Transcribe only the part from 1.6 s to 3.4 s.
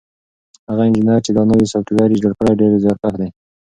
سافټویر یې جوړ کړی ډېر زیارکښ دی.